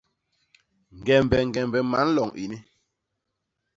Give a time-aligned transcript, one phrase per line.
[0.97, 2.57] Ñgembe ñgembe man loñ ini.